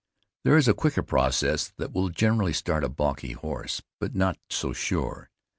There 0.43 0.57
is 0.57 0.67
a 0.67 0.73
quicker 0.73 1.03
process 1.03 1.71
that 1.77 1.91
will 1.93 2.09
generally 2.09 2.53
start 2.53 2.83
a 2.83 2.89
balky 2.89 3.33
horse, 3.33 3.83
but 3.99 4.15
not 4.15 4.39
so 4.49 4.73
sure. 4.73 5.29